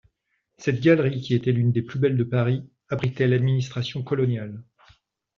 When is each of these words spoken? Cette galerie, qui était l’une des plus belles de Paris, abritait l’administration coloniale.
Cette 0.57 0.81
galerie, 0.81 1.21
qui 1.21 1.35
était 1.35 1.51
l’une 1.51 1.71
des 1.71 1.83
plus 1.83 1.99
belles 1.99 2.17
de 2.17 2.23
Paris, 2.23 2.67
abritait 2.89 3.27
l’administration 3.27 4.01
coloniale. 4.01 4.63